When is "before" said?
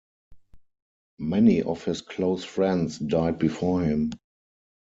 3.37-3.83